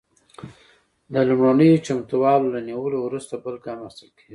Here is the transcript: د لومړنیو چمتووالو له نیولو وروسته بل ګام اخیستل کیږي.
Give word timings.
د 1.13 1.15
لومړنیو 1.29 1.83
چمتووالو 1.87 2.51
له 2.55 2.59
نیولو 2.67 2.97
وروسته 3.01 3.33
بل 3.43 3.55
ګام 3.65 3.79
اخیستل 3.87 4.09
کیږي. 4.15 4.27